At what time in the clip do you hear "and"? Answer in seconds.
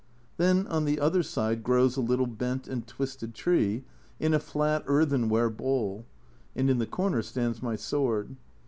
2.67-2.87, 6.55-6.71